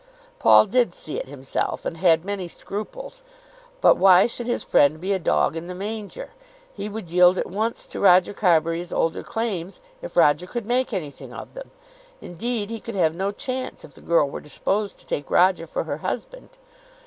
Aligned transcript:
Paul 0.39 0.65
did 0.65 0.95
see 0.95 1.17
it 1.19 1.27
himself, 1.27 1.85
and 1.85 1.97
had 1.97 2.25
many 2.25 2.47
scruples. 2.47 3.21
But 3.81 3.97
why 3.97 4.25
should 4.25 4.47
his 4.47 4.63
friend 4.63 4.99
be 4.99 5.13
a 5.13 5.19
dog 5.19 5.55
in 5.55 5.67
the 5.67 5.75
manger? 5.75 6.31
He 6.73 6.89
would 6.89 7.11
yield 7.11 7.37
at 7.37 7.45
once 7.45 7.85
to 7.85 7.99
Roger 7.99 8.33
Carbury's 8.33 8.91
older 8.91 9.21
claims 9.21 9.79
if 10.01 10.17
Roger 10.17 10.47
could 10.47 10.65
make 10.65 10.91
anything 10.91 11.31
of 11.31 11.53
them. 11.53 11.69
Indeed 12.19 12.71
he 12.71 12.79
could 12.79 12.95
have 12.95 13.13
no 13.13 13.31
chance 13.31 13.85
if 13.85 13.93
the 13.93 14.01
girl 14.01 14.27
were 14.27 14.41
disposed 14.41 14.97
to 14.97 15.05
take 15.05 15.29
Roger 15.29 15.67
for 15.67 15.83
her 15.83 15.97
husband. 15.97 16.49